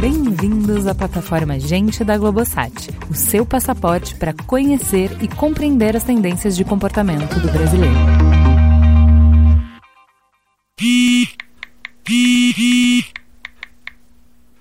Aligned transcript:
Bem-vindos 0.00 0.86
à 0.86 0.94
plataforma 0.94 1.60
Gente 1.60 2.02
da 2.02 2.16
Globosat, 2.16 2.72
o 3.10 3.14
seu 3.14 3.44
passaporte 3.44 4.14
para 4.14 4.32
conhecer 4.32 5.10
e 5.22 5.28
compreender 5.28 5.94
as 5.94 6.04
tendências 6.04 6.56
de 6.56 6.64
comportamento 6.64 7.38
do 7.38 7.52
brasileiro. 7.52 7.94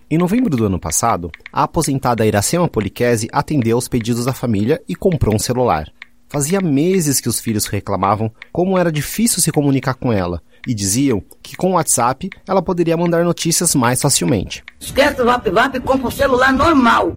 Em 0.10 0.18
novembro 0.18 0.58
do 0.58 0.66
ano 0.66 0.78
passado, 0.78 1.32
a 1.54 1.64
aposentada 1.64 2.26
Iracema 2.26 2.68
Poliquese 2.68 3.30
atendeu 3.32 3.78
aos 3.78 3.88
pedidos 3.88 4.26
da 4.26 4.34
família 4.34 4.82
e 4.90 4.94
comprou 4.94 5.34
um 5.34 5.40
celular. 5.40 5.90
Fazia 6.32 6.62
meses 6.62 7.20
que 7.20 7.28
os 7.28 7.42
filhos 7.42 7.66
reclamavam 7.66 8.32
como 8.54 8.78
era 8.78 8.90
difícil 8.90 9.42
se 9.42 9.52
comunicar 9.52 9.96
com 9.96 10.14
ela 10.14 10.42
e 10.66 10.74
diziam 10.74 11.22
que 11.44 11.58
com 11.58 11.72
o 11.72 11.74
WhatsApp 11.74 12.30
ela 12.48 12.62
poderia 12.62 12.96
mandar 12.96 13.26
notícias 13.26 13.76
mais 13.76 14.02
facilmente. 14.02 14.64
Esquece 14.80 15.22
o 15.22 15.26
Vap 15.26 15.46
e 15.46 15.80
compra 15.82 16.08
um 16.08 16.12
celular 16.12 16.54
normal. 16.54 17.12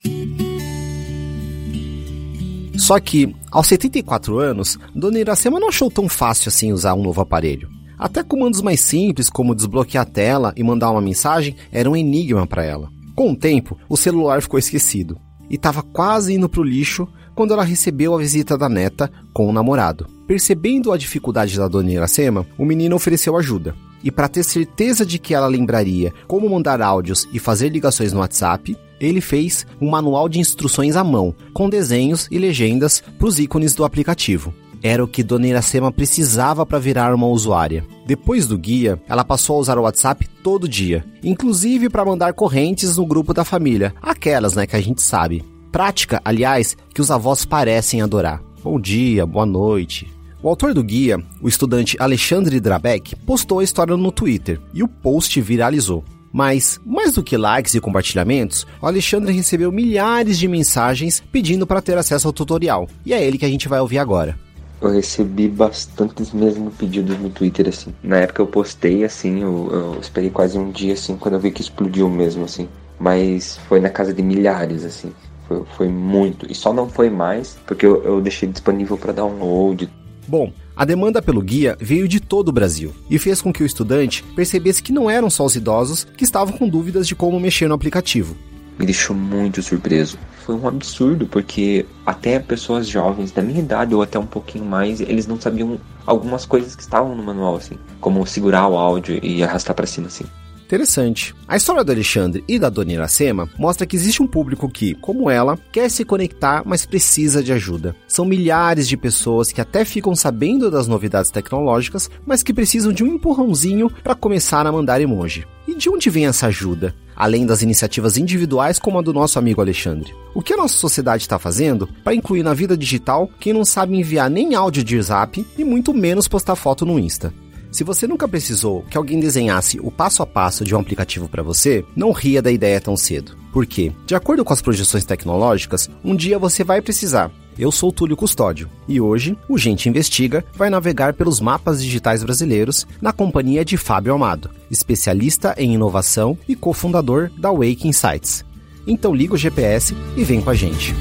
Só 2.77 2.99
que, 2.99 3.33
aos 3.53 3.69
74 3.69 4.37
anos, 4.37 4.81
Dona 4.93 5.21
Iracema 5.21 5.61
não 5.61 5.69
achou 5.69 5.89
tão 5.89 6.09
fácil 6.09 6.49
assim 6.49 6.73
usar 6.73 6.95
um 6.95 7.03
novo 7.05 7.21
aparelho. 7.21 7.69
Até 7.97 8.21
comandos 8.25 8.63
mais 8.63 8.81
simples, 8.81 9.31
como 9.31 9.55
desbloquear 9.55 10.03
a 10.03 10.11
tela 10.11 10.53
e 10.57 10.65
mandar 10.65 10.91
uma 10.91 11.01
mensagem, 11.01 11.55
era 11.71 11.89
um 11.89 11.95
enigma 11.95 12.49
para 12.49 12.65
ela. 12.65 12.91
Com 13.15 13.31
o 13.31 13.37
tempo, 13.37 13.79
o 13.89 13.97
celular 13.97 14.43
ficou 14.43 14.59
esquecido 14.59 15.17
e 15.49 15.55
estava 15.55 15.83
quase 15.83 16.35
indo 16.35 16.49
para 16.49 16.61
o 16.61 16.65
lixo 16.65 17.07
quando 17.35 17.53
ela 17.53 17.65
recebeu 17.65 18.15
a 18.15 18.19
visita 18.19 18.57
da 18.57 18.69
neta 18.69 19.11
com 19.33 19.49
o 19.49 19.53
namorado. 19.53 20.07
Percebendo 20.27 20.93
a 20.93 20.97
dificuldade 20.97 21.57
da 21.57 21.69
dona 21.69 21.93
Iracema, 21.93 22.47
o 22.59 22.65
menino 22.65 22.97
ofereceu 22.97 23.37
ajuda. 23.37 23.75
E 24.03 24.11
para 24.11 24.29
ter 24.29 24.43
certeza 24.43 25.05
de 25.05 25.19
que 25.19 25.35
ela 25.35 25.47
lembraria 25.47 26.13
como 26.27 26.49
mandar 26.49 26.81
áudios 26.83 27.27
e 27.33 27.39
fazer 27.39 27.71
ligações 27.71 28.13
no 28.13 28.21
WhatsApp, 28.21 28.77
ele 29.01 29.21
fez 29.21 29.67
um 29.81 29.91
manual 29.91 30.29
de 30.29 30.39
instruções 30.39 30.97
à 30.97 31.03
mão, 31.03 31.35
com 31.53 31.69
desenhos 31.69 32.29
e 32.31 32.39
legendas 32.39 33.03
para 33.19 33.27
os 33.27 33.39
ícones 33.39 33.75
do 33.75 33.85
aplicativo 33.85 34.55
era 34.85 35.03
o 35.03 35.09
que 35.09 35.23
Dona 35.23 35.47
Iracema 35.47 35.91
precisava 35.91 36.67
para 36.67 36.79
virar 36.79 37.15
uma 37.15 37.27
usuária. 37.27 37.87
Depois 38.07 38.47
do 38.47 38.59
guia, 38.59 39.01
ela 39.09 39.25
passou 39.25 39.57
a 39.57 39.61
usar 39.61 39.79
o 39.79 39.83
WhatsApp 39.83 40.29
todo 40.43 40.69
dia, 40.69 41.03
inclusive 41.23 41.89
para 41.89 42.05
mandar 42.05 42.35
correntes 42.35 42.99
no 42.99 43.07
grupo 43.07 43.33
da 43.33 43.47
família, 43.47 43.95
aquelas, 44.03 44.55
né, 44.55 44.67
que 44.67 44.77
a 44.77 44.81
gente 44.83 45.01
sabe. 45.01 45.43
Prática, 45.75 46.23
aliás, 46.25 46.77
que 46.95 47.01
os 47.01 47.11
avós 47.11 47.45
parecem 47.45 48.01
adorar. 48.01 48.41
Bom 48.63 48.79
dia, 48.79 49.27
boa 49.27 49.45
noite. 49.45 50.09
O 50.41 50.49
autor 50.49 50.73
do 50.73 50.85
guia, 50.85 51.21
o 51.43 51.49
estudante 51.49 51.97
Alexandre 51.99 52.61
Drabeck, 52.61 53.17
postou 53.17 53.59
a 53.59 53.65
história 53.65 53.97
no 53.97 54.13
Twitter 54.13 54.61
e 54.73 54.85
o 54.85 54.89
post 54.89 55.41
viralizou. 55.41 56.05
Mas, 56.33 56.79
mais 56.87 57.15
do 57.15 57.25
que 57.25 57.37
likes 57.37 57.75
e 57.75 57.81
compartilhamentos, 57.81 58.65
o 58.81 58.87
Alexandre 58.87 59.33
recebeu 59.33 59.73
milhares 59.73 60.39
de 60.39 60.47
mensagens 60.47 61.21
pedindo 61.33 61.67
para 61.67 61.83
ter 61.83 61.99
acesso 61.99 62.29
ao 62.29 62.33
tutorial. 62.33 62.89
E 63.05 63.13
é 63.13 63.25
ele 63.25 63.37
que 63.37 63.45
a 63.45 63.51
gente 63.51 63.69
vai 63.69 63.81
ouvir 63.81 63.99
agora 63.99 64.39
eu 64.81 64.91
recebi 64.91 65.49
bastantes 65.49 66.31
mesmo 66.31 66.71
pedidos 66.71 67.19
no 67.19 67.31
Twitter, 67.31 67.69
assim. 67.69 67.95
Na 68.03 68.19
época 68.19 68.43
eu 68.43 68.47
postei, 68.47 69.03
assim, 69.03 69.41
eu, 69.41 69.71
eu, 69.73 69.99
esperei 69.99 70.29
quase 70.29 70.59
um 70.59 70.71
dia, 70.71 70.93
assim, 70.93 71.17
quando 71.17 71.35
eu 71.35 71.41
vi 71.41 71.51
que 71.51 71.63
explodiu 71.63 72.11
mesmo, 72.11 72.45
assim. 72.45 72.69
Mas 73.01 73.57
foi 73.67 73.81
na 73.81 73.89
casa 73.89 74.13
de 74.13 74.23
milhares, 74.23 74.85
assim. 74.85 75.11
Foi, 75.47 75.63
foi 75.77 75.89
muito. 75.89 76.51
E 76.51 76.55
só 76.55 76.73
não 76.73 76.89
foi 76.89 77.11
mais 77.11 77.59
porque 77.67 77.85
eu, 77.85 78.03
eu 78.03 78.21
deixei 78.21 78.49
disponível 78.49 78.97
para 78.97 79.13
download. 79.13 79.89
Bom, 80.27 80.53
a 80.75 80.85
demanda 80.85 81.21
pelo 81.21 81.43
guia 81.43 81.77
veio 81.81 82.09
de 82.09 82.19
todo 82.19 82.49
o 82.49 82.53
Brasil 82.53 82.93
e 83.11 83.19
fez 83.19 83.43
com 83.43 83.53
que 83.53 83.63
o 83.63 83.67
estudante 83.67 84.23
percebesse 84.35 84.83
que 84.83 84.93
não 84.93 85.11
eram 85.11 85.29
só 85.29 85.45
os 85.45 85.55
idosos 85.55 86.05
que 86.05 86.25
estavam 86.25 86.57
com 86.57 86.69
dúvidas 86.69 87.07
de 87.07 87.15
como 87.15 87.39
mexer 87.39 87.69
no 87.69 87.75
aplicativo 87.75 88.35
me 88.79 88.85
deixou 88.85 89.15
muito 89.15 89.63
surpreso. 89.63 90.19
Foi 90.45 90.55
um 90.55 90.67
absurdo, 90.67 91.27
porque 91.27 91.87
até 92.05 92.39
pessoas 92.39 92.89
jovens 92.89 93.31
da 93.31 93.41
minha 93.41 93.61
idade 93.61 93.95
ou 93.95 94.03
até 94.03 94.19
um 94.19 94.27
pouquinho 94.27 94.65
mais, 94.65 95.01
eles 95.01 95.27
não 95.27 95.41
sabiam 95.41 95.79
algumas 96.07 96.45
coisas 96.45 96.75
que 96.77 96.83
estavam 96.83 97.15
no 97.15 97.23
manual, 97.23 97.57
assim, 97.57 97.79
como 98.01 98.27
segurar 98.27 98.69
o 98.69 98.77
áudio 98.77 99.19
e 99.23 99.43
arrastar 99.43 99.75
para 99.75 99.87
cima, 99.87 100.09
assim. 100.09 100.25
Interessante. 100.65 101.35
A 101.47 101.57
história 101.57 101.85
do 101.85 101.93
Alexandre 101.93 102.43
e 102.49 102.59
da 102.59 102.71
Dona 102.71 102.93
Iracema 102.93 103.49
mostra 103.59 103.87
que 103.87 103.95
existe 103.95 104.23
um 104.23 104.27
público 104.27 104.69
que, 104.69 104.95
como 104.95 105.29
ela, 105.29 105.59
quer 105.71 105.91
se 105.91 106.05
conectar, 106.05 106.63
mas 106.65 106.87
precisa 106.87 107.43
de 107.43 107.53
ajuda. 107.53 107.95
São 108.09 108.25
milhares 108.25 108.89
de 108.89 108.97
pessoas 108.97 109.53
que 109.53 109.61
até 109.61 109.85
ficam 109.85 110.17
sabendo 110.17 110.71
das 110.71 110.89
novidades 110.89 111.31
tecnológicas, 111.31 112.11
mas 112.27 112.43
que 112.43 112.55
precisam 112.55 112.93
de 112.93 113.05
um 113.05 113.07
empurrãozinho 113.07 113.91
para 114.03 114.15
começar 114.15 114.67
a 114.67 114.73
mandar 114.73 115.01
emoji. 115.01 115.47
E 115.69 115.75
de 115.75 115.89
onde 115.89 116.11
vem 116.11 116.27
essa 116.27 116.47
ajuda? 116.47 116.95
Além 117.15 117.47
das 117.47 117.63
iniciativas 117.63 118.17
individuais 118.17 118.79
como 118.79 118.99
a 118.99 119.03
do 119.03 119.13
nosso 119.13 119.39
amigo 119.39 119.61
Alexandre. 119.61 120.15
O 120.35 120.43
que 120.43 120.53
a 120.53 120.57
nossa 120.57 120.75
sociedade 120.75 121.23
está 121.23 121.39
fazendo 121.39 121.89
para 122.03 122.15
incluir 122.15 122.43
na 122.43 122.53
vida 122.53 122.77
digital 122.77 123.31
quem 123.39 123.53
não 123.53 123.65
sabe 123.65 123.97
enviar 123.97 124.29
nem 124.29 124.55
áudio 124.55 124.83
de 124.83 125.01
zap 125.01 125.47
e 125.57 125.65
muito 125.65 125.95
menos 125.95 126.27
postar 126.27 126.57
foto 126.57 126.85
no 126.85 126.99
Insta? 126.99 127.33
Se 127.75 127.83
você 127.83 128.07
nunca 128.07 128.29
precisou 128.29 128.85
que 128.89 128.97
alguém 128.97 129.19
desenhasse 129.19 129.81
o 129.81 129.91
passo 129.91 130.23
a 130.23 130.27
passo 130.27 130.63
de 130.63 130.77
um 130.77 130.79
aplicativo 130.79 131.29
para 131.29 131.43
você, 131.43 131.85
não 131.97 132.13
ria 132.13 132.41
da 132.41 132.53
ideia 132.53 132.81
tão 132.81 132.97
cedo. 132.97 133.37
Por 133.53 133.67
quê? 133.67 133.91
De 134.07 134.15
acordo 134.15 134.45
com 134.45 134.53
as 134.53 134.63
projeções 134.63 135.05
tecnológicas, 135.05 135.91
um 136.05 136.15
dia 136.15 136.39
você 136.39 136.63
vai 136.63 136.81
precisar. 136.81 137.33
Eu 137.59 137.73
sou 137.73 137.91
Túlio 137.91 138.17
Custódio 138.17 138.71
e 138.87 139.01
hoje 139.01 139.37
o 139.49 139.59
Gente 139.59 139.89
Investiga 139.89 140.45
vai 140.55 140.71
navegar 140.71 141.15
pelos 141.15 141.41
mapas 141.41 141.83
digitais 141.83 142.23
brasileiros 142.23 142.87
na 143.03 143.13
companhia 143.13 143.65
de 143.65 143.77
Fábio 143.77 144.15
Amado, 144.15 144.51
especialista 144.71 145.53
em 145.59 145.75
inovação 145.75 146.39
e 146.47 146.55
cofundador 146.55 147.29
da 147.37 147.51
Wake 147.51 147.89
Insights. 147.89 148.45
Então 148.87 149.13
liga 149.13 149.35
o 149.35 149.39
GPS 149.39 149.97
e 150.17 150.23
vem 150.23 150.41
com 150.41 150.51
a 150.51 150.55
gente. 150.55 150.95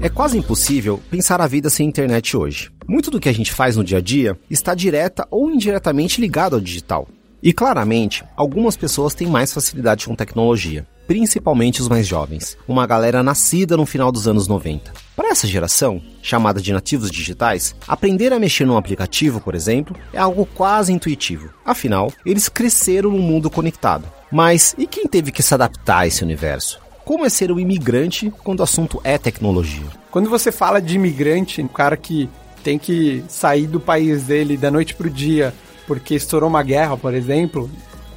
É 0.00 0.08
quase 0.08 0.38
impossível 0.38 1.00
pensar 1.10 1.40
a 1.40 1.46
vida 1.48 1.68
sem 1.68 1.88
internet 1.88 2.36
hoje. 2.36 2.70
Muito 2.86 3.10
do 3.10 3.18
que 3.18 3.28
a 3.28 3.32
gente 3.32 3.52
faz 3.52 3.76
no 3.76 3.82
dia 3.82 3.98
a 3.98 4.00
dia 4.00 4.38
está 4.48 4.72
direta 4.72 5.26
ou 5.28 5.50
indiretamente 5.50 6.20
ligado 6.20 6.54
ao 6.54 6.60
digital. 6.60 7.08
E 7.42 7.52
claramente, 7.52 8.24
algumas 8.36 8.76
pessoas 8.76 9.12
têm 9.12 9.26
mais 9.26 9.52
facilidade 9.52 10.06
com 10.06 10.14
tecnologia, 10.14 10.86
principalmente 11.08 11.82
os 11.82 11.88
mais 11.88 12.06
jovens, 12.06 12.56
uma 12.68 12.86
galera 12.86 13.24
nascida 13.24 13.76
no 13.76 13.84
final 13.84 14.12
dos 14.12 14.28
anos 14.28 14.46
90. 14.46 14.92
Para 15.16 15.30
essa 15.30 15.48
geração, 15.48 16.00
chamada 16.22 16.60
de 16.60 16.72
nativos 16.72 17.10
digitais, 17.10 17.74
aprender 17.86 18.32
a 18.32 18.38
mexer 18.38 18.66
num 18.66 18.76
aplicativo, 18.76 19.40
por 19.40 19.56
exemplo, 19.56 19.96
é 20.12 20.18
algo 20.18 20.46
quase 20.46 20.92
intuitivo. 20.92 21.50
Afinal, 21.64 22.12
eles 22.24 22.48
cresceram 22.48 23.10
num 23.10 23.18
mundo 23.18 23.50
conectado. 23.50 24.04
Mas 24.30 24.76
e 24.78 24.86
quem 24.86 25.08
teve 25.08 25.32
que 25.32 25.42
se 25.42 25.54
adaptar 25.54 26.00
a 26.00 26.06
esse 26.06 26.22
universo? 26.22 26.87
Como 27.08 27.24
é 27.24 27.30
ser 27.30 27.50
um 27.50 27.58
imigrante 27.58 28.30
quando 28.44 28.60
o 28.60 28.62
assunto 28.62 29.00
é 29.02 29.16
tecnologia. 29.16 29.86
Quando 30.10 30.28
você 30.28 30.52
fala 30.52 30.78
de 30.78 30.96
imigrante, 30.96 31.62
um 31.62 31.66
cara 31.66 31.96
que 31.96 32.28
tem 32.62 32.78
que 32.78 33.24
sair 33.28 33.66
do 33.66 33.80
país 33.80 34.24
dele 34.24 34.58
da 34.58 34.70
noite 34.70 34.94
pro 34.94 35.08
dia 35.08 35.54
porque 35.86 36.14
estourou 36.14 36.50
uma 36.50 36.62
guerra, 36.62 36.98
por 36.98 37.14
exemplo, 37.14 37.70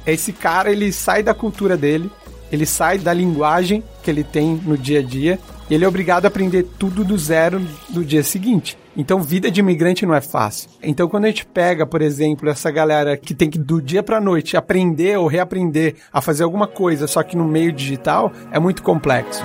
esse 0.06 0.30
cara 0.30 0.70
ele 0.70 0.92
sai 0.92 1.22
da 1.22 1.32
cultura 1.32 1.74
dele, 1.74 2.10
ele 2.52 2.66
sai 2.66 2.98
da 2.98 3.14
linguagem 3.14 3.82
que 4.02 4.10
ele 4.10 4.22
tem 4.22 4.60
no 4.62 4.76
dia 4.76 4.98
a 4.98 5.02
dia 5.02 5.38
e 5.70 5.74
ele 5.74 5.86
é 5.86 5.88
obrigado 5.88 6.26
a 6.26 6.28
aprender 6.28 6.64
tudo 6.78 7.02
do 7.02 7.16
zero 7.16 7.66
no 7.88 8.04
dia 8.04 8.22
seguinte. 8.22 8.76
Então, 8.96 9.22
vida 9.22 9.50
de 9.50 9.60
imigrante 9.60 10.04
não 10.04 10.14
é 10.14 10.20
fácil. 10.20 10.68
Então, 10.82 11.08
quando 11.08 11.24
a 11.24 11.28
gente 11.28 11.46
pega, 11.46 11.86
por 11.86 12.02
exemplo, 12.02 12.48
essa 12.50 12.70
galera 12.70 13.16
que 13.16 13.34
tem 13.34 13.48
que 13.48 13.58
do 13.58 13.80
dia 13.80 14.02
para 14.02 14.20
noite 14.20 14.56
aprender 14.56 15.18
ou 15.18 15.26
reaprender 15.26 15.96
a 16.12 16.20
fazer 16.20 16.44
alguma 16.44 16.66
coisa, 16.66 17.06
só 17.06 17.22
que 17.22 17.36
no 17.36 17.44
meio 17.44 17.72
digital, 17.72 18.30
é 18.50 18.58
muito 18.58 18.82
complexo. 18.82 19.42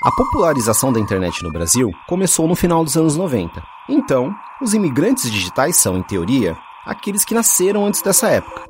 A 0.00 0.12
popularização 0.12 0.92
da 0.92 1.00
internet 1.00 1.42
no 1.42 1.50
Brasil 1.50 1.90
começou 2.06 2.46
no 2.46 2.54
final 2.54 2.84
dos 2.84 2.96
anos 2.96 3.16
90. 3.16 3.60
Então, 3.88 4.32
os 4.62 4.72
imigrantes 4.72 5.28
digitais 5.28 5.74
são, 5.74 5.98
em 5.98 6.04
teoria, 6.04 6.56
aqueles 6.86 7.24
que 7.24 7.34
nasceram 7.34 7.84
antes 7.84 8.00
dessa 8.00 8.28
época. 8.28 8.64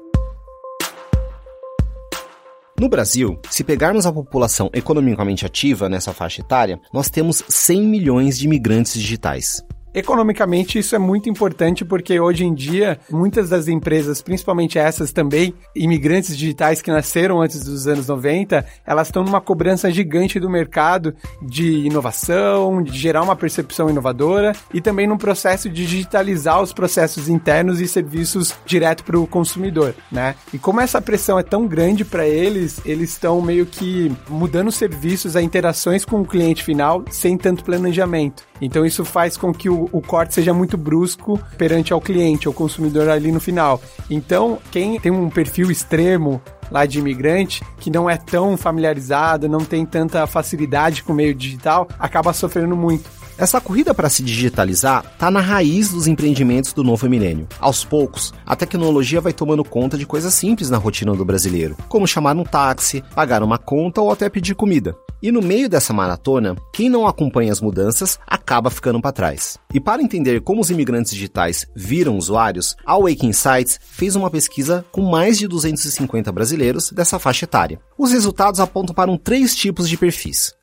No 2.80 2.88
Brasil, 2.88 3.38
se 3.50 3.62
pegarmos 3.62 4.06
a 4.06 4.12
população 4.12 4.70
economicamente 4.72 5.44
ativa 5.44 5.86
nessa 5.86 6.14
faixa 6.14 6.40
etária, 6.40 6.80
nós 6.94 7.10
temos 7.10 7.44
100 7.46 7.82
milhões 7.82 8.38
de 8.38 8.46
imigrantes 8.46 8.94
digitais. 8.94 9.62
Economicamente, 9.94 10.78
isso 10.78 10.94
é 10.94 10.98
muito 10.98 11.28
importante 11.28 11.84
porque 11.84 12.20
hoje 12.20 12.44
em 12.44 12.54
dia, 12.54 12.98
muitas 13.10 13.48
das 13.48 13.68
empresas, 13.68 14.20
principalmente 14.20 14.78
essas 14.78 15.12
também, 15.12 15.54
imigrantes 15.74 16.36
digitais 16.36 16.82
que 16.82 16.90
nasceram 16.90 17.40
antes 17.40 17.64
dos 17.64 17.86
anos 17.86 18.06
90, 18.08 18.64
elas 18.86 19.08
estão 19.08 19.24
numa 19.24 19.40
cobrança 19.40 19.90
gigante 19.90 20.38
do 20.38 20.50
mercado 20.50 21.14
de 21.42 21.86
inovação, 21.86 22.82
de 22.82 22.96
gerar 22.96 23.22
uma 23.22 23.36
percepção 23.36 23.88
inovadora 23.88 24.52
e 24.72 24.80
também 24.80 25.06
num 25.06 25.16
processo 25.16 25.68
de 25.68 25.86
digitalizar 25.86 26.60
os 26.62 26.72
processos 26.72 27.28
internos 27.28 27.80
e 27.80 27.88
serviços 27.88 28.54
direto 28.66 29.04
para 29.04 29.18
o 29.18 29.26
consumidor, 29.26 29.94
né? 30.12 30.34
E 30.52 30.58
como 30.58 30.80
essa 30.80 31.00
pressão 31.00 31.38
é 31.38 31.42
tão 31.42 31.66
grande 31.66 32.04
para 32.04 32.26
eles, 32.26 32.80
eles 32.84 33.10
estão 33.10 33.40
meio 33.40 33.66
que 33.66 34.14
mudando 34.28 34.68
os 34.68 34.76
serviços, 34.76 35.36
as 35.36 35.42
interações 35.42 36.04
com 36.04 36.20
o 36.20 36.26
cliente 36.26 36.62
final 36.62 37.04
sem 37.10 37.36
tanto 37.36 37.64
planejamento. 37.64 38.47
Então 38.60 38.84
isso 38.84 39.04
faz 39.04 39.36
com 39.36 39.52
que 39.52 39.68
o, 39.68 39.88
o, 39.92 40.00
corte 40.00 40.34
seja 40.34 40.52
muito 40.52 40.76
brusco 40.76 41.40
perante 41.56 41.92
ao 41.92 42.00
cliente, 42.00 42.46
ao 42.46 42.52
consumidor 42.52 43.08
ali 43.08 43.30
no 43.30 43.40
final. 43.40 43.80
Então, 44.10 44.58
quem 44.70 44.98
tem 44.98 45.12
um 45.12 45.30
perfil 45.30 45.70
extremo 45.70 46.40
lá 46.70 46.84
de 46.86 46.98
imigrante, 46.98 47.62
que 47.78 47.90
não 47.90 48.08
é 48.08 48.16
tão 48.16 48.56
familiarizado, 48.56 49.48
não 49.48 49.60
tem 49.60 49.86
tanta 49.86 50.26
facilidade 50.26 51.02
com 51.02 51.12
o 51.12 51.16
meio 51.16 51.34
digital, 51.34 51.88
acaba 51.98 52.32
sofrendo 52.32 52.76
muito. 52.76 53.18
Essa 53.38 53.60
corrida 53.60 53.94
para 53.94 54.08
se 54.08 54.20
digitalizar 54.20 55.04
está 55.12 55.30
na 55.30 55.38
raiz 55.38 55.90
dos 55.90 56.08
empreendimentos 56.08 56.72
do 56.72 56.82
novo 56.82 57.08
milênio. 57.08 57.46
Aos 57.60 57.84
poucos, 57.84 58.34
a 58.44 58.56
tecnologia 58.56 59.20
vai 59.20 59.32
tomando 59.32 59.62
conta 59.62 59.96
de 59.96 60.04
coisas 60.04 60.34
simples 60.34 60.68
na 60.68 60.76
rotina 60.76 61.14
do 61.14 61.24
brasileiro, 61.24 61.76
como 61.88 62.08
chamar 62.08 62.36
um 62.36 62.42
táxi, 62.42 63.00
pagar 63.14 63.44
uma 63.44 63.56
conta 63.56 64.00
ou 64.00 64.10
até 64.10 64.28
pedir 64.28 64.56
comida. 64.56 64.96
E 65.20 65.32
no 65.32 65.42
meio 65.42 65.68
dessa 65.68 65.92
maratona, 65.92 66.54
quem 66.72 66.88
não 66.88 67.06
acompanha 67.06 67.50
as 67.50 67.60
mudanças 67.60 68.20
acaba 68.24 68.70
ficando 68.70 69.00
para 69.00 69.10
trás. 69.10 69.58
E 69.74 69.80
para 69.80 70.00
entender 70.00 70.40
como 70.42 70.60
os 70.60 70.70
imigrantes 70.70 71.12
digitais 71.12 71.66
viram 71.74 72.16
usuários, 72.16 72.76
a 72.86 72.96
Wake 72.96 73.26
Insights 73.26 73.80
fez 73.82 74.14
uma 74.14 74.30
pesquisa 74.30 74.84
com 74.92 75.02
mais 75.02 75.36
de 75.36 75.48
250 75.48 76.30
brasileiros 76.30 76.92
dessa 76.92 77.18
faixa 77.18 77.46
etária. 77.46 77.80
Os 77.98 78.12
resultados 78.12 78.60
apontam 78.60 78.94
para 78.94 79.10
um 79.10 79.16
três 79.16 79.56
tipos 79.56 79.88
de 79.88 79.96
perfis. 79.96 80.54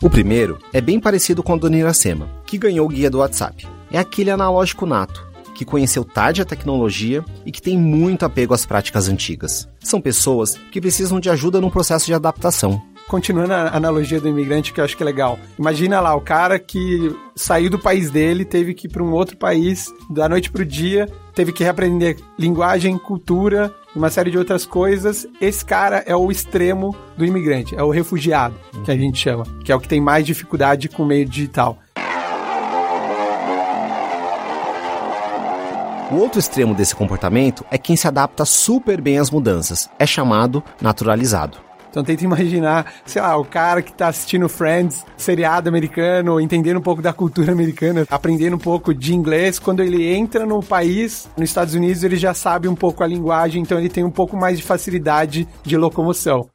O 0.00 0.08
primeiro 0.08 0.58
é 0.72 0.80
bem 0.80 0.98
parecido 0.98 1.42
com 1.42 1.54
a 1.54 1.56
Dona 1.56 1.78
Iracema, 1.78 2.28
que 2.46 2.58
ganhou 2.58 2.86
o 2.86 2.90
guia 2.90 3.10
do 3.10 3.18
WhatsApp. 3.18 3.66
É 3.90 3.98
aquele 3.98 4.30
analógico 4.30 4.86
nato, 4.86 5.26
que 5.54 5.64
conheceu 5.64 6.04
tarde 6.04 6.42
a 6.42 6.44
tecnologia 6.44 7.24
e 7.46 7.52
que 7.52 7.62
tem 7.62 7.78
muito 7.78 8.24
apego 8.24 8.52
às 8.52 8.66
práticas 8.66 9.08
antigas. 9.08 9.68
São 9.80 10.00
pessoas 10.00 10.58
que 10.70 10.80
precisam 10.80 11.20
de 11.20 11.30
ajuda 11.30 11.60
no 11.60 11.70
processo 11.70 12.06
de 12.06 12.14
adaptação. 12.14 12.82
Continuando 13.06 13.52
a 13.52 13.76
analogia 13.76 14.18
do 14.18 14.28
imigrante, 14.28 14.72
que 14.72 14.80
eu 14.80 14.84
acho 14.84 14.96
que 14.96 15.02
é 15.02 15.06
legal. 15.06 15.38
Imagina 15.58 16.00
lá 16.00 16.14
o 16.14 16.22
cara 16.22 16.58
que 16.58 17.14
saiu 17.36 17.68
do 17.68 17.78
país 17.78 18.10
dele, 18.10 18.46
teve 18.46 18.72
que 18.72 18.86
ir 18.86 18.90
para 18.90 19.02
um 19.02 19.12
outro 19.12 19.36
país, 19.36 19.92
da 20.08 20.26
noite 20.26 20.50
para 20.50 20.62
o 20.62 20.64
dia, 20.64 21.06
teve 21.34 21.52
que 21.52 21.62
reaprender 21.62 22.16
linguagem, 22.38 22.96
cultura, 22.96 23.74
uma 23.94 24.08
série 24.08 24.30
de 24.30 24.38
outras 24.38 24.64
coisas. 24.64 25.26
Esse 25.38 25.62
cara 25.64 26.02
é 26.06 26.16
o 26.16 26.30
extremo 26.30 26.96
do 27.16 27.26
imigrante, 27.26 27.76
é 27.76 27.82
o 27.82 27.90
refugiado, 27.90 28.54
que 28.84 28.90
a 28.90 28.96
gente 28.96 29.18
chama, 29.18 29.44
que 29.62 29.70
é 29.70 29.76
o 29.76 29.80
que 29.80 29.88
tem 29.88 30.00
mais 30.00 30.24
dificuldade 30.24 30.88
com 30.88 31.02
o 31.02 31.06
meio 31.06 31.26
digital. 31.26 31.78
O 36.14 36.18
outro 36.18 36.38
extremo 36.38 36.76
desse 36.76 36.94
comportamento 36.94 37.64
é 37.72 37.76
quem 37.76 37.96
se 37.96 38.06
adapta 38.06 38.44
super 38.44 39.00
bem 39.00 39.18
às 39.18 39.32
mudanças. 39.32 39.90
É 39.98 40.06
chamado 40.06 40.62
naturalizado. 40.80 41.58
Então 41.90 42.04
tenta 42.04 42.22
imaginar, 42.22 42.86
sei 43.04 43.20
lá, 43.20 43.36
o 43.36 43.44
cara 43.44 43.82
que 43.82 43.92
tá 43.92 44.06
assistindo 44.06 44.48
Friends, 44.48 45.04
seriado 45.16 45.68
americano, 45.68 46.40
entendendo 46.40 46.78
um 46.78 46.82
pouco 46.82 47.02
da 47.02 47.12
cultura 47.12 47.50
americana, 47.50 48.06
aprendendo 48.08 48.54
um 48.54 48.60
pouco 48.60 48.94
de 48.94 49.12
inglês, 49.12 49.58
quando 49.58 49.82
ele 49.82 50.06
entra 50.14 50.46
no 50.46 50.62
país, 50.62 51.28
nos 51.36 51.50
Estados 51.50 51.74
Unidos, 51.74 52.04
ele 52.04 52.16
já 52.16 52.32
sabe 52.32 52.68
um 52.68 52.76
pouco 52.76 53.02
a 53.02 53.08
linguagem, 53.08 53.60
então 53.60 53.76
ele 53.76 53.88
tem 53.88 54.04
um 54.04 54.10
pouco 54.10 54.36
mais 54.36 54.56
de 54.56 54.62
facilidade 54.62 55.48
de 55.64 55.76
locomoção. 55.76 56.48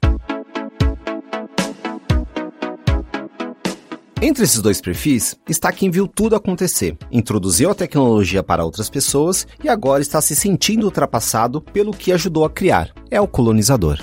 Entre 4.21 4.43
esses 4.43 4.61
dois 4.61 4.81
perfis 4.81 5.39
está 5.47 5.71
quem 5.71 5.89
viu 5.89 6.05
tudo 6.05 6.35
acontecer, 6.35 6.97
introduziu 7.09 7.71
a 7.71 7.75
tecnologia 7.75 8.43
para 8.43 8.65
outras 8.65 8.89
pessoas 8.89 9.47
e 9.63 9.69
agora 9.69 10.01
está 10.01 10.19
se 10.19 10.35
sentindo 10.35 10.83
ultrapassado 10.83 11.61
pelo 11.61 11.93
que 11.93 12.11
ajudou 12.11 12.43
a 12.43 12.49
criar. 12.49 12.91
É 13.09 13.21
o 13.21 13.27
colonizador 13.27 13.97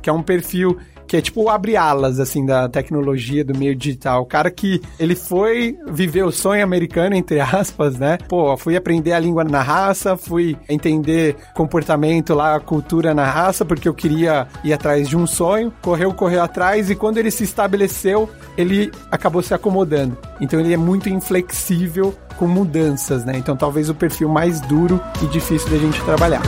que 0.00 0.08
é 0.08 0.12
um 0.12 0.22
perfil 0.22 0.78
que 1.10 1.16
é 1.16 1.20
tipo 1.20 1.48
abre 1.48 1.76
alas 1.76 2.20
assim 2.20 2.46
da 2.46 2.68
tecnologia 2.68 3.44
do 3.44 3.58
meio 3.58 3.74
digital. 3.74 4.22
O 4.22 4.26
cara 4.26 4.48
que 4.48 4.80
ele 4.96 5.16
foi 5.16 5.76
viver 5.88 6.22
o 6.22 6.30
sonho 6.30 6.62
americano 6.62 7.16
entre 7.16 7.40
aspas, 7.40 7.98
né? 7.98 8.16
Pô, 8.28 8.56
fui 8.56 8.76
aprender 8.76 9.12
a 9.12 9.18
língua 9.18 9.42
na 9.42 9.60
raça, 9.60 10.16
fui 10.16 10.56
entender 10.68 11.34
comportamento 11.52 12.32
lá, 12.32 12.60
cultura 12.60 13.12
na 13.12 13.28
raça, 13.28 13.64
porque 13.64 13.88
eu 13.88 13.94
queria 13.94 14.46
ir 14.62 14.72
atrás 14.72 15.08
de 15.08 15.16
um 15.16 15.26
sonho. 15.26 15.72
Correu, 15.82 16.14
correu 16.14 16.44
atrás 16.44 16.88
e 16.88 16.94
quando 16.94 17.18
ele 17.18 17.32
se 17.32 17.42
estabeleceu, 17.42 18.30
ele 18.56 18.92
acabou 19.10 19.42
se 19.42 19.52
acomodando. 19.52 20.16
Então 20.40 20.60
ele 20.60 20.72
é 20.72 20.76
muito 20.76 21.08
inflexível 21.08 22.14
com 22.36 22.46
mudanças, 22.46 23.24
né? 23.24 23.32
Então 23.36 23.56
talvez 23.56 23.90
o 23.90 23.96
perfil 23.96 24.28
mais 24.28 24.60
duro 24.60 25.00
e 25.20 25.26
difícil 25.26 25.70
da 25.70 25.76
gente 25.76 26.00
trabalhar. 26.04 26.42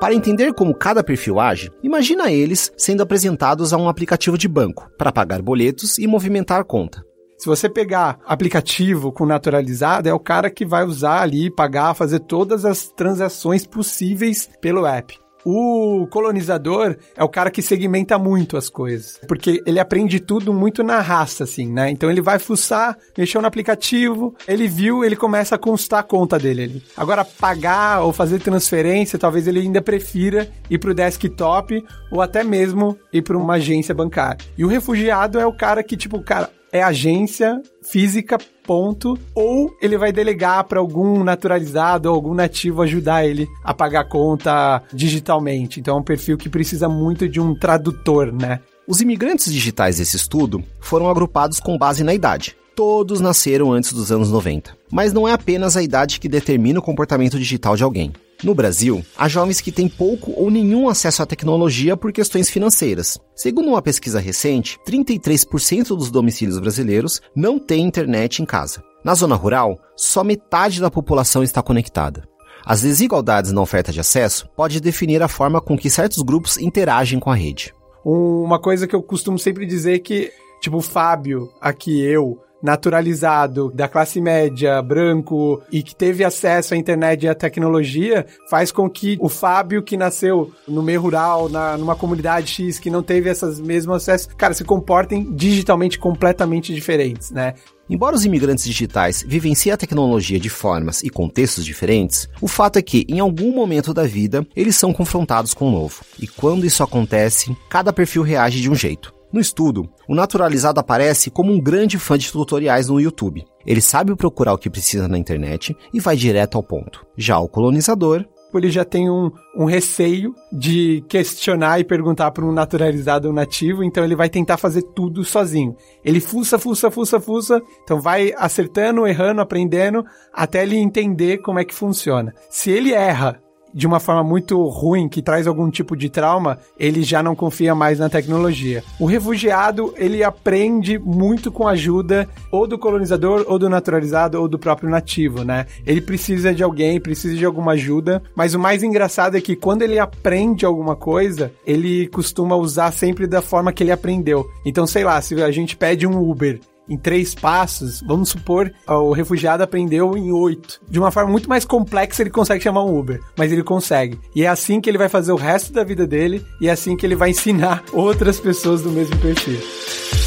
Para 0.00 0.14
entender 0.14 0.54
como 0.54 0.74
cada 0.74 1.02
perfil 1.02 1.40
age, 1.40 1.72
imagina 1.82 2.30
eles 2.30 2.72
sendo 2.76 3.02
apresentados 3.02 3.72
a 3.72 3.76
um 3.76 3.88
aplicativo 3.88 4.38
de 4.38 4.46
banco 4.46 4.88
para 4.96 5.10
pagar 5.10 5.42
boletos 5.42 5.98
e 5.98 6.06
movimentar 6.06 6.64
conta. 6.64 7.04
Se 7.36 7.46
você 7.46 7.68
pegar 7.68 8.20
aplicativo 8.24 9.10
com 9.10 9.26
naturalizado, 9.26 10.08
é 10.08 10.14
o 10.14 10.20
cara 10.20 10.50
que 10.50 10.64
vai 10.64 10.84
usar 10.84 11.22
ali, 11.22 11.50
pagar, 11.50 11.94
fazer 11.94 12.20
todas 12.20 12.64
as 12.64 12.88
transações 12.88 13.66
possíveis 13.66 14.48
pelo 14.60 14.86
app. 14.86 15.18
O 15.44 16.06
colonizador 16.10 16.96
é 17.16 17.22
o 17.22 17.28
cara 17.28 17.50
que 17.50 17.62
segmenta 17.62 18.18
muito 18.18 18.56
as 18.56 18.68
coisas, 18.68 19.20
porque 19.26 19.62
ele 19.64 19.78
aprende 19.78 20.20
tudo 20.20 20.52
muito 20.52 20.82
na 20.82 21.00
raça, 21.00 21.44
assim, 21.44 21.70
né? 21.70 21.90
Então 21.90 22.10
ele 22.10 22.20
vai 22.20 22.38
fuçar, 22.38 22.96
mexeu 23.16 23.40
no 23.40 23.46
aplicativo, 23.46 24.34
ele 24.46 24.68
viu, 24.68 25.04
ele 25.04 25.16
começa 25.16 25.54
a 25.54 25.58
constar 25.58 26.00
a 26.00 26.02
conta 26.02 26.38
dele 26.38 26.62
ali. 26.62 26.82
Agora, 26.96 27.24
pagar 27.24 28.02
ou 28.02 28.12
fazer 28.12 28.40
transferência, 28.40 29.18
talvez 29.18 29.46
ele 29.46 29.60
ainda 29.60 29.80
prefira 29.80 30.48
ir 30.68 30.78
pro 30.78 30.94
desktop 30.94 31.84
ou 32.10 32.20
até 32.20 32.42
mesmo 32.42 32.98
ir 33.12 33.22
para 33.22 33.36
uma 33.36 33.54
agência 33.54 33.94
bancária. 33.94 34.44
E 34.56 34.64
o 34.64 34.68
refugiado 34.68 35.38
é 35.38 35.46
o 35.46 35.52
cara 35.52 35.82
que, 35.82 35.96
tipo, 35.96 36.20
cara, 36.20 36.50
é 36.72 36.82
agência 36.82 37.62
física, 37.82 38.38
ponto. 38.64 39.18
Ou 39.34 39.74
ele 39.80 39.96
vai 39.96 40.12
delegar 40.12 40.64
para 40.64 40.80
algum 40.80 41.24
naturalizado 41.24 42.08
ou 42.08 42.14
algum 42.14 42.34
nativo 42.34 42.82
ajudar 42.82 43.26
ele 43.26 43.48
a 43.64 43.72
pagar 43.72 44.00
a 44.00 44.08
conta 44.08 44.82
digitalmente. 44.92 45.80
Então 45.80 45.96
é 45.96 46.00
um 46.00 46.04
perfil 46.04 46.36
que 46.36 46.48
precisa 46.48 46.88
muito 46.88 47.28
de 47.28 47.40
um 47.40 47.54
tradutor, 47.54 48.32
né? 48.32 48.60
Os 48.86 49.00
imigrantes 49.00 49.52
digitais 49.52 49.98
desse 49.98 50.16
estudo 50.16 50.64
foram 50.80 51.10
agrupados 51.10 51.60
com 51.60 51.76
base 51.76 52.02
na 52.02 52.14
idade. 52.14 52.56
Todos 52.74 53.20
nasceram 53.20 53.72
antes 53.72 53.92
dos 53.92 54.12
anos 54.12 54.30
90. 54.30 54.76
Mas 54.90 55.12
não 55.12 55.26
é 55.26 55.32
apenas 55.32 55.76
a 55.76 55.82
idade 55.82 56.20
que 56.20 56.28
determina 56.28 56.78
o 56.78 56.82
comportamento 56.82 57.38
digital 57.38 57.76
de 57.76 57.82
alguém. 57.82 58.12
No 58.44 58.54
Brasil, 58.54 59.04
há 59.16 59.26
jovens 59.26 59.60
que 59.60 59.72
têm 59.72 59.88
pouco 59.88 60.32
ou 60.36 60.48
nenhum 60.48 60.88
acesso 60.88 61.20
à 61.20 61.26
tecnologia 61.26 61.96
por 61.96 62.12
questões 62.12 62.48
financeiras. 62.48 63.18
Segundo 63.34 63.68
uma 63.68 63.82
pesquisa 63.82 64.20
recente, 64.20 64.78
33% 64.86 65.88
dos 65.88 66.08
domicílios 66.08 66.60
brasileiros 66.60 67.20
não 67.34 67.58
têm 67.58 67.84
internet 67.84 68.40
em 68.40 68.46
casa. 68.46 68.80
Na 69.04 69.12
zona 69.14 69.34
rural, 69.34 69.76
só 69.96 70.22
metade 70.22 70.80
da 70.80 70.88
população 70.88 71.42
está 71.42 71.60
conectada. 71.60 72.28
As 72.64 72.82
desigualdades 72.82 73.50
na 73.50 73.60
oferta 73.60 73.90
de 73.90 73.98
acesso 73.98 74.48
pode 74.56 74.80
definir 74.80 75.20
a 75.20 75.28
forma 75.28 75.60
com 75.60 75.76
que 75.76 75.90
certos 75.90 76.22
grupos 76.22 76.58
interagem 76.58 77.18
com 77.18 77.32
a 77.32 77.34
rede. 77.34 77.74
Uma 78.04 78.60
coisa 78.60 78.86
que 78.86 78.94
eu 78.94 79.02
costumo 79.02 79.38
sempre 79.38 79.66
dizer 79.66 79.96
é 79.96 79.98
que, 79.98 80.30
tipo, 80.60 80.76
o 80.76 80.82
Fábio, 80.82 81.52
aqui 81.60 82.00
eu, 82.00 82.38
naturalizado, 82.62 83.70
da 83.74 83.88
classe 83.88 84.20
média, 84.20 84.80
branco 84.82 85.62
e 85.70 85.82
que 85.82 85.94
teve 85.94 86.24
acesso 86.24 86.74
à 86.74 86.76
internet 86.76 87.24
e 87.24 87.28
à 87.28 87.34
tecnologia, 87.34 88.26
faz 88.50 88.72
com 88.72 88.88
que 88.88 89.16
o 89.20 89.28
Fábio, 89.28 89.82
que 89.82 89.96
nasceu 89.96 90.52
no 90.66 90.82
meio 90.82 91.00
rural, 91.00 91.48
na, 91.48 91.76
numa 91.76 91.96
comunidade 91.96 92.48
X, 92.48 92.78
que 92.78 92.90
não 92.90 93.02
teve 93.02 93.30
esses 93.30 93.60
mesmos 93.60 93.96
acessos, 93.96 94.28
cara, 94.36 94.54
se 94.54 94.64
comportem 94.64 95.32
digitalmente 95.34 95.98
completamente 95.98 96.74
diferentes, 96.74 97.30
né? 97.30 97.54
Embora 97.90 98.14
os 98.14 98.24
imigrantes 98.24 98.64
digitais 98.64 99.24
vivenciem 99.26 99.72
a 99.72 99.76
tecnologia 99.76 100.38
de 100.38 100.50
formas 100.50 101.02
e 101.02 101.08
contextos 101.08 101.64
diferentes, 101.64 102.28
o 102.40 102.46
fato 102.46 102.78
é 102.78 102.82
que, 102.82 103.06
em 103.08 103.18
algum 103.18 103.54
momento 103.54 103.94
da 103.94 104.02
vida, 104.02 104.46
eles 104.54 104.76
são 104.76 104.92
confrontados 104.92 105.54
com 105.54 105.68
o 105.68 105.72
novo. 105.72 106.02
E 106.20 106.26
quando 106.26 106.66
isso 106.66 106.82
acontece, 106.82 107.56
cada 107.70 107.92
perfil 107.92 108.22
reage 108.22 108.60
de 108.60 108.70
um 108.70 108.74
jeito. 108.74 109.17
No 109.32 109.40
estudo, 109.40 109.88
o 110.08 110.14
naturalizado 110.14 110.80
aparece 110.80 111.30
como 111.30 111.52
um 111.52 111.60
grande 111.60 111.98
fã 111.98 112.16
de 112.16 112.32
tutoriais 112.32 112.88
no 112.88 113.00
YouTube. 113.00 113.44
Ele 113.66 113.80
sabe 113.80 114.16
procurar 114.16 114.54
o 114.54 114.58
que 114.58 114.70
precisa 114.70 115.06
na 115.06 115.18
internet 115.18 115.76
e 115.92 116.00
vai 116.00 116.16
direto 116.16 116.56
ao 116.56 116.62
ponto. 116.62 117.06
Já 117.16 117.38
o 117.38 117.48
colonizador 117.48 118.26
ele 118.56 118.70
já 118.70 118.84
tem 118.84 119.10
um, 119.10 119.30
um 119.54 119.66
receio 119.66 120.34
de 120.50 121.04
questionar 121.08 121.80
e 121.80 121.84
perguntar 121.84 122.30
para 122.30 122.46
um 122.46 122.52
naturalizado 122.52 123.28
ou 123.28 123.34
nativo, 123.34 123.84
então 123.84 124.02
ele 124.02 124.16
vai 124.16 124.30
tentar 124.30 124.56
fazer 124.56 124.82
tudo 124.94 125.24
sozinho. 125.24 125.76
Ele 126.02 126.20
fuça, 126.20 126.58
fuça, 126.58 126.90
fuça, 126.90 127.20
fuça, 127.20 127.60
então 127.82 128.00
vai 128.00 128.32
acertando, 128.36 129.06
errando, 129.06 129.42
aprendendo, 129.42 130.04
até 130.32 130.62
ele 130.62 130.76
entender 130.76 131.38
como 131.38 131.58
é 131.58 131.64
que 131.64 131.74
funciona. 131.74 132.32
Se 132.48 132.70
ele 132.70 132.92
erra 132.92 133.42
de 133.72 133.86
uma 133.86 134.00
forma 134.00 134.22
muito 134.22 134.62
ruim, 134.64 135.08
que 135.08 135.22
traz 135.22 135.46
algum 135.46 135.70
tipo 135.70 135.96
de 135.96 136.08
trauma, 136.08 136.58
ele 136.78 137.02
já 137.02 137.22
não 137.22 137.34
confia 137.34 137.74
mais 137.74 137.98
na 137.98 138.08
tecnologia. 138.08 138.82
O 138.98 139.06
refugiado, 139.06 139.94
ele 139.96 140.22
aprende 140.22 140.98
muito 140.98 141.50
com 141.50 141.66
a 141.66 141.72
ajuda 141.72 142.28
ou 142.50 142.66
do 142.66 142.78
colonizador, 142.78 143.44
ou 143.48 143.58
do 143.58 143.68
naturalizado, 143.68 144.40
ou 144.40 144.48
do 144.48 144.58
próprio 144.58 144.90
nativo, 144.90 145.44
né? 145.44 145.66
Ele 145.86 146.00
precisa 146.00 146.54
de 146.54 146.62
alguém, 146.62 147.00
precisa 147.00 147.36
de 147.36 147.44
alguma 147.44 147.72
ajuda, 147.72 148.22
mas 148.34 148.54
o 148.54 148.58
mais 148.58 148.82
engraçado 148.82 149.36
é 149.36 149.40
que 149.40 149.56
quando 149.56 149.82
ele 149.82 149.98
aprende 149.98 150.64
alguma 150.64 150.96
coisa, 150.96 151.52
ele 151.66 152.08
costuma 152.08 152.56
usar 152.56 152.92
sempre 152.92 153.26
da 153.26 153.42
forma 153.42 153.72
que 153.72 153.82
ele 153.82 153.92
aprendeu. 153.92 154.48
Então, 154.64 154.86
sei 154.86 155.04
lá, 155.04 155.20
se 155.20 155.40
a 155.42 155.50
gente 155.50 155.76
pede 155.76 156.06
um 156.06 156.18
Uber 156.18 156.60
em 156.88 156.96
três 156.96 157.34
passos, 157.34 158.00
vamos 158.00 158.30
supor, 158.30 158.72
o 158.86 159.12
refugiado 159.12 159.62
aprendeu 159.62 160.16
em 160.16 160.32
oito. 160.32 160.80
De 160.88 160.98
uma 160.98 161.10
forma 161.10 161.30
muito 161.30 161.48
mais 161.48 161.64
complexa, 161.64 162.22
ele 162.22 162.30
consegue 162.30 162.62
chamar 162.62 162.84
um 162.84 162.98
Uber, 162.98 163.20
mas 163.36 163.52
ele 163.52 163.62
consegue. 163.62 164.18
E 164.34 164.44
é 164.44 164.48
assim 164.48 164.80
que 164.80 164.88
ele 164.88 164.98
vai 164.98 165.08
fazer 165.08 165.32
o 165.32 165.36
resto 165.36 165.72
da 165.72 165.84
vida 165.84 166.06
dele 166.06 166.44
e 166.60 166.68
é 166.68 166.70
assim 166.70 166.96
que 166.96 167.04
ele 167.04 167.16
vai 167.16 167.30
ensinar 167.30 167.82
outras 167.92 168.40
pessoas 168.40 168.82
do 168.82 168.90
mesmo 168.90 169.16
perfil. 169.18 170.17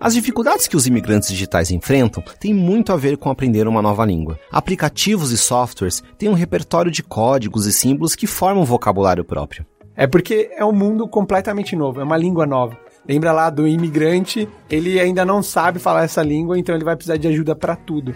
As 0.00 0.14
dificuldades 0.14 0.68
que 0.68 0.76
os 0.76 0.86
imigrantes 0.86 1.28
digitais 1.28 1.72
enfrentam 1.72 2.22
têm 2.38 2.54
muito 2.54 2.92
a 2.92 2.96
ver 2.96 3.16
com 3.16 3.30
aprender 3.30 3.66
uma 3.66 3.82
nova 3.82 4.04
língua. 4.04 4.38
Aplicativos 4.52 5.32
e 5.32 5.36
softwares 5.36 6.04
têm 6.16 6.28
um 6.28 6.34
repertório 6.34 6.88
de 6.88 7.02
códigos 7.02 7.66
e 7.66 7.72
símbolos 7.72 8.14
que 8.14 8.26
formam 8.26 8.62
um 8.62 8.66
vocabulário 8.66 9.24
próprio. 9.24 9.66
É 9.96 10.06
porque 10.06 10.50
é 10.56 10.64
um 10.64 10.72
mundo 10.72 11.08
completamente 11.08 11.74
novo, 11.74 12.00
é 12.00 12.04
uma 12.04 12.16
língua 12.16 12.46
nova. 12.46 12.78
Lembra 13.08 13.32
lá 13.32 13.50
do 13.50 13.66
imigrante, 13.66 14.48
ele 14.70 15.00
ainda 15.00 15.24
não 15.24 15.42
sabe 15.42 15.80
falar 15.80 16.04
essa 16.04 16.22
língua, 16.22 16.56
então 16.56 16.76
ele 16.76 16.84
vai 16.84 16.94
precisar 16.94 17.16
de 17.16 17.26
ajuda 17.26 17.56
para 17.56 17.74
tudo. 17.74 18.14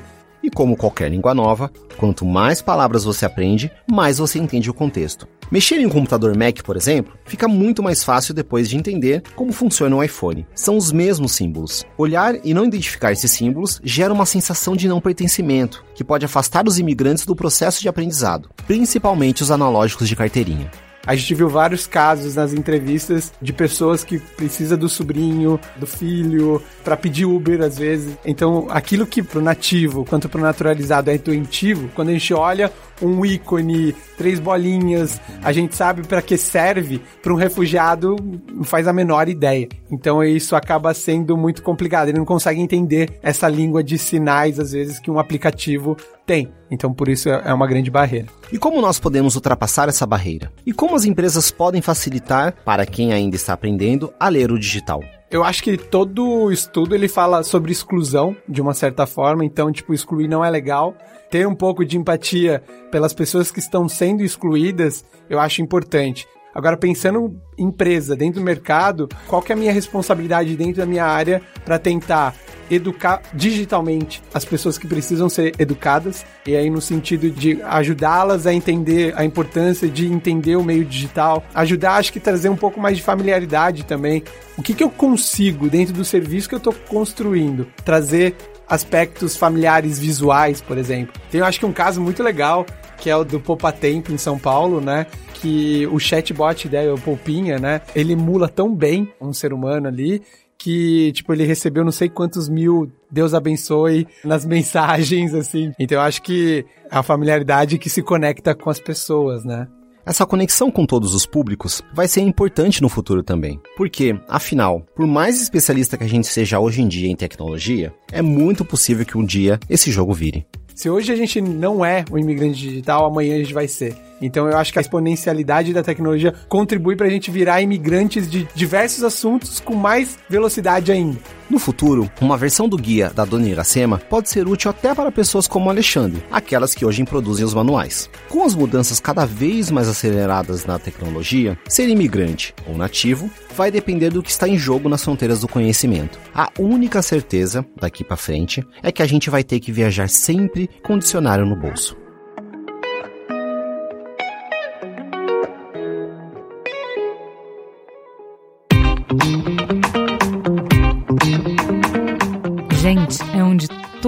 Como 0.54 0.76
qualquer 0.76 1.10
língua 1.10 1.34
nova, 1.34 1.70
quanto 1.96 2.26
mais 2.26 2.60
palavras 2.60 3.04
você 3.04 3.24
aprende, 3.24 3.72
mais 3.90 4.18
você 4.18 4.38
entende 4.38 4.68
o 4.70 4.74
contexto. 4.74 5.26
Mexer 5.50 5.80
em 5.80 5.86
um 5.86 5.90
computador 5.90 6.36
Mac, 6.36 6.62
por 6.62 6.76
exemplo, 6.76 7.14
fica 7.24 7.48
muito 7.48 7.82
mais 7.82 8.04
fácil 8.04 8.34
depois 8.34 8.68
de 8.68 8.76
entender 8.76 9.22
como 9.34 9.52
funciona 9.52 9.96
o 9.96 10.02
iPhone. 10.02 10.46
São 10.54 10.76
os 10.76 10.92
mesmos 10.92 11.32
símbolos. 11.32 11.84
Olhar 11.96 12.34
e 12.44 12.52
não 12.52 12.66
identificar 12.66 13.12
esses 13.12 13.30
símbolos 13.30 13.80
gera 13.82 14.12
uma 14.12 14.26
sensação 14.26 14.76
de 14.76 14.88
não 14.88 15.00
pertencimento, 15.00 15.84
que 15.94 16.04
pode 16.04 16.24
afastar 16.24 16.66
os 16.66 16.78
imigrantes 16.78 17.24
do 17.24 17.36
processo 17.36 17.80
de 17.80 17.88
aprendizado, 17.88 18.50
principalmente 18.66 19.42
os 19.42 19.50
analógicos 19.50 20.08
de 20.08 20.16
carteirinha. 20.16 20.70
A 21.04 21.16
gente 21.16 21.34
viu 21.34 21.48
vários 21.48 21.86
casos 21.86 22.36
nas 22.36 22.52
entrevistas 22.52 23.32
de 23.42 23.52
pessoas 23.52 24.04
que 24.04 24.18
precisa 24.18 24.76
do 24.76 24.88
sobrinho, 24.88 25.58
do 25.76 25.86
filho, 25.86 26.62
para 26.84 26.96
pedir 26.96 27.24
Uber 27.24 27.60
às 27.60 27.76
vezes. 27.76 28.16
Então, 28.24 28.66
aquilo 28.70 29.06
que 29.06 29.22
pro 29.22 29.40
nativo 29.40 30.04
quanto 30.04 30.28
pro 30.28 30.40
naturalizado 30.40 31.10
é 31.10 31.14
intuitivo, 31.14 31.90
quando 31.94 32.10
a 32.10 32.12
gente 32.12 32.32
olha 32.32 32.72
um 33.02 33.24
ícone, 33.24 33.94
três 34.16 34.38
bolinhas, 34.38 35.20
a 35.42 35.52
gente 35.52 35.74
sabe 35.74 36.06
para 36.06 36.22
que 36.22 36.36
serve, 36.36 37.00
para 37.22 37.32
um 37.32 37.36
refugiado 37.36 38.16
não 38.52 38.64
faz 38.64 38.86
a 38.86 38.92
menor 38.92 39.28
ideia. 39.28 39.68
Então 39.90 40.22
isso 40.22 40.54
acaba 40.54 40.94
sendo 40.94 41.36
muito 41.36 41.62
complicado. 41.62 42.08
Ele 42.08 42.18
não 42.18 42.24
consegue 42.24 42.60
entender 42.60 43.18
essa 43.22 43.48
língua 43.48 43.82
de 43.82 43.98
sinais, 43.98 44.58
às 44.58 44.72
vezes, 44.72 44.98
que 44.98 45.10
um 45.10 45.18
aplicativo 45.18 45.96
tem. 46.24 46.52
Então 46.70 46.92
por 46.92 47.08
isso 47.08 47.28
é 47.28 47.52
uma 47.52 47.66
grande 47.66 47.90
barreira. 47.90 48.28
E 48.52 48.58
como 48.58 48.80
nós 48.80 48.98
podemos 48.98 49.34
ultrapassar 49.34 49.88
essa 49.88 50.06
barreira? 50.06 50.52
E 50.64 50.72
como 50.72 50.96
as 50.96 51.04
empresas 51.04 51.50
podem 51.50 51.82
facilitar 51.82 52.54
para 52.64 52.86
quem 52.86 53.12
ainda 53.12 53.36
está 53.36 53.52
aprendendo 53.52 54.12
a 54.18 54.28
ler 54.28 54.52
o 54.52 54.58
digital? 54.58 55.02
Eu 55.32 55.42
acho 55.42 55.62
que 55.62 55.78
todo 55.78 56.52
estudo 56.52 56.94
ele 56.94 57.08
fala 57.08 57.42
sobre 57.42 57.72
exclusão 57.72 58.36
de 58.46 58.60
uma 58.60 58.74
certa 58.74 59.06
forma, 59.06 59.42
então 59.42 59.72
tipo 59.72 59.94
excluir 59.94 60.28
não 60.28 60.44
é 60.44 60.50
legal. 60.50 60.94
Ter 61.30 61.48
um 61.48 61.54
pouco 61.54 61.86
de 61.86 61.96
empatia 61.96 62.62
pelas 62.90 63.14
pessoas 63.14 63.50
que 63.50 63.58
estão 63.58 63.88
sendo 63.88 64.22
excluídas, 64.22 65.06
eu 65.30 65.40
acho 65.40 65.62
importante. 65.62 66.28
Agora, 66.54 66.76
pensando 66.76 67.34
em 67.56 67.64
empresa, 67.64 68.14
dentro 68.14 68.40
do 68.40 68.44
mercado, 68.44 69.08
qual 69.26 69.40
que 69.40 69.50
é 69.50 69.54
a 69.54 69.58
minha 69.58 69.72
responsabilidade 69.72 70.54
dentro 70.54 70.76
da 70.82 70.86
minha 70.86 71.06
área 71.06 71.40
para 71.64 71.78
tentar 71.78 72.36
educar 72.74 73.22
digitalmente 73.34 74.22
as 74.32 74.44
pessoas 74.44 74.78
que 74.78 74.86
precisam 74.86 75.28
ser 75.28 75.54
educadas, 75.58 76.24
e 76.46 76.56
aí 76.56 76.70
no 76.70 76.80
sentido 76.80 77.30
de 77.30 77.60
ajudá-las 77.62 78.46
a 78.46 78.54
entender 78.54 79.12
a 79.16 79.24
importância 79.24 79.88
de 79.88 80.06
entender 80.06 80.56
o 80.56 80.64
meio 80.64 80.84
digital, 80.84 81.44
ajudar, 81.54 81.96
acho 81.96 82.12
que 82.12 82.20
trazer 82.20 82.48
um 82.48 82.56
pouco 82.56 82.80
mais 82.80 82.96
de 82.96 83.02
familiaridade 83.02 83.84
também. 83.84 84.22
O 84.56 84.62
que, 84.62 84.74
que 84.74 84.82
eu 84.82 84.90
consigo 84.90 85.68
dentro 85.68 85.94
do 85.94 86.04
serviço 86.04 86.48
que 86.48 86.54
eu 86.54 86.58
estou 86.58 86.72
construindo? 86.88 87.66
Trazer 87.84 88.34
aspectos 88.68 89.36
familiares 89.36 89.98
visuais, 89.98 90.60
por 90.60 90.78
exemplo. 90.78 91.12
Tem, 91.30 91.40
eu 91.40 91.46
acho 91.46 91.58
que 91.58 91.66
um 91.66 91.72
caso 91.72 92.00
muito 92.00 92.22
legal, 92.22 92.64
que 92.96 93.10
é 93.10 93.16
o 93.16 93.24
do 93.24 93.38
Poupa 93.40 93.72
Tempo 93.72 94.12
em 94.12 94.16
São 94.16 94.38
Paulo, 94.38 94.80
né? 94.80 95.06
Que 95.34 95.86
o 95.88 95.98
chatbot 95.98 96.68
dele, 96.68 96.90
o 96.90 96.98
Poupinha, 96.98 97.58
né? 97.58 97.82
Ele 97.94 98.12
emula 98.12 98.48
tão 98.48 98.74
bem 98.74 99.12
um 99.20 99.32
ser 99.32 99.52
humano 99.52 99.88
ali 99.88 100.22
que, 100.62 101.10
tipo, 101.12 101.32
ele 101.32 101.44
recebeu 101.44 101.84
não 101.84 101.90
sei 101.90 102.08
quantos 102.08 102.48
mil 102.48 102.90
Deus 103.10 103.34
abençoe 103.34 104.06
nas 104.24 104.44
mensagens, 104.46 105.34
assim. 105.34 105.72
Então 105.78 105.98
eu 105.98 106.02
acho 106.02 106.22
que 106.22 106.64
a 106.90 107.02
familiaridade 107.02 107.78
que 107.78 107.90
se 107.90 108.00
conecta 108.00 108.54
com 108.54 108.70
as 108.70 108.78
pessoas, 108.78 109.44
né? 109.44 109.66
Essa 110.04 110.26
conexão 110.26 110.70
com 110.70 110.84
todos 110.84 111.14
os 111.14 111.26
públicos 111.26 111.80
vai 111.94 112.08
ser 112.08 112.20
importante 112.20 112.82
no 112.82 112.88
futuro 112.88 113.22
também. 113.22 113.60
Porque, 113.76 114.18
afinal, 114.28 114.84
por 114.96 115.06
mais 115.06 115.40
especialista 115.40 115.96
que 115.96 116.04
a 116.04 116.08
gente 116.08 116.26
seja 116.26 116.58
hoje 116.58 116.82
em 116.82 116.88
dia 116.88 117.08
em 117.08 117.14
tecnologia, 117.14 117.94
é 118.10 118.20
muito 118.20 118.64
possível 118.64 119.06
que 119.06 119.16
um 119.16 119.24
dia 119.24 119.60
esse 119.68 119.92
jogo 119.92 120.12
vire. 120.12 120.46
Se 120.74 120.90
hoje 120.90 121.12
a 121.12 121.16
gente 121.16 121.40
não 121.40 121.84
é 121.84 122.04
um 122.10 122.18
imigrante 122.18 122.58
digital, 122.58 123.06
amanhã 123.06 123.36
a 123.36 123.38
gente 123.38 123.54
vai 123.54 123.68
ser. 123.68 123.96
Então 124.22 124.48
eu 124.48 124.56
acho 124.56 124.72
que 124.72 124.78
a 124.78 124.82
exponencialidade 124.82 125.74
da 125.74 125.82
tecnologia 125.82 126.32
contribui 126.48 126.96
para 126.96 127.08
a 127.08 127.10
gente 127.10 127.30
virar 127.30 127.60
imigrantes 127.60 128.30
de 128.30 128.48
diversos 128.54 129.02
assuntos 129.02 129.60
com 129.60 129.74
mais 129.74 130.18
velocidade 130.30 130.92
ainda. 130.92 131.18
No 131.50 131.58
futuro, 131.58 132.10
uma 132.18 132.38
versão 132.38 132.66
do 132.66 132.78
guia 132.78 133.10
da 133.10 133.26
Dona 133.26 133.48
Iracema 133.48 133.98
pode 133.98 134.30
ser 134.30 134.48
útil 134.48 134.70
até 134.70 134.94
para 134.94 135.12
pessoas 135.12 135.46
como 135.46 135.68
Alexandre, 135.68 136.24
aquelas 136.30 136.74
que 136.74 136.86
hoje 136.86 137.04
produzem 137.04 137.44
os 137.44 137.52
manuais. 137.52 138.08
Com 138.28 138.44
as 138.44 138.54
mudanças 138.54 139.00
cada 139.00 139.26
vez 139.26 139.70
mais 139.70 139.88
aceleradas 139.88 140.64
na 140.64 140.78
tecnologia, 140.78 141.58
ser 141.68 141.88
imigrante 141.88 142.54
ou 142.66 142.76
nativo 142.76 143.30
vai 143.54 143.70
depender 143.70 144.10
do 144.10 144.22
que 144.22 144.30
está 144.30 144.48
em 144.48 144.56
jogo 144.56 144.88
nas 144.88 145.04
fronteiras 145.04 145.40
do 145.40 145.48
conhecimento. 145.48 146.18
A 146.34 146.50
única 146.58 147.02
certeza 147.02 147.66
daqui 147.78 148.02
para 148.02 148.16
frente 148.16 148.64
é 148.82 148.90
que 148.90 149.02
a 149.02 149.06
gente 149.06 149.28
vai 149.28 149.44
ter 149.44 149.60
que 149.60 149.72
viajar 149.72 150.08
sempre 150.08 150.70
com 150.82 150.98
dicionário 150.98 151.44
no 151.44 151.56
bolso. 151.56 152.01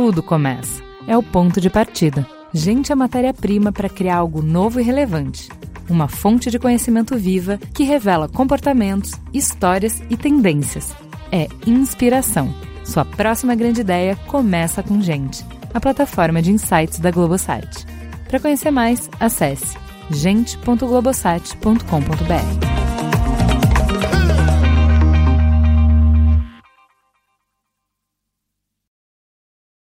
Tudo 0.04 0.23
começa. 0.23 0.82
É 1.06 1.16
o 1.16 1.23
ponto 1.23 1.62
de 1.62 1.70
partida. 1.70 2.26
Gente 2.52 2.92
é 2.92 2.94
matéria-prima 2.94 3.73
para 3.73 3.88
criar 3.88 4.16
algo 4.16 4.42
novo 4.42 4.78
e 4.78 4.82
relevante. 4.82 5.49
Uma 5.88 6.08
fonte 6.08 6.50
de 6.50 6.58
conhecimento 6.58 7.16
viva 7.16 7.58
que 7.73 7.84
revela 7.84 8.28
comportamentos, 8.28 9.12
histórias 9.32 10.02
e 10.11 10.16
tendências. 10.18 10.94
É 11.32 11.49
inspiração. 11.66 12.52
Sua 12.84 13.06
próxima 13.06 13.54
grande 13.54 13.80
ideia 13.80 14.14
começa 14.26 14.82
com 14.82 15.00
Gente, 15.00 15.42
a 15.73 15.80
plataforma 15.80 16.42
de 16.42 16.52
insights 16.52 16.99
da 16.99 17.11
Globosat. 17.11 17.87
Para 18.28 18.40
conhecer 18.40 18.70
mais, 18.70 19.08
acesse 19.18 19.75
gente.globosat.com.br. 20.11 22.83